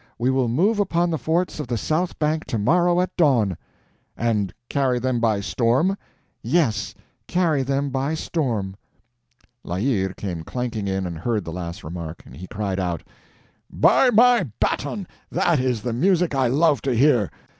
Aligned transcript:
We 0.17 0.31
will 0.31 0.47
move 0.47 0.79
upon 0.79 1.11
the 1.11 1.19
forts 1.19 1.59
of 1.59 1.67
the 1.67 1.77
south 1.77 2.17
bank 2.17 2.45
to 2.45 2.57
morrow 2.57 2.99
at 3.01 3.15
dawn." 3.17 3.55
"And 4.17 4.51
carry 4.67 4.97
them 4.97 5.19
by 5.19 5.41
storm?" 5.41 5.95
"Yes, 6.41 6.95
carry 7.27 7.61
them 7.61 7.91
by 7.91 8.15
storm!" 8.15 8.77
La 9.63 9.75
Hire 9.77 10.15
came 10.15 10.41
clanking 10.43 10.87
in, 10.87 11.05
and 11.05 11.19
heard 11.19 11.45
the 11.45 11.53
last 11.53 11.83
remark. 11.83 12.23
He 12.33 12.47
cried 12.47 12.79
out: 12.79 13.03
"By 13.69 14.09
my 14.09 14.47
baton, 14.59 15.05
that 15.31 15.59
is 15.59 15.83
the 15.83 15.93
music 15.93 16.33
I 16.33 16.47
love 16.47 16.81
to 16.81 16.95
hear! 16.95 17.29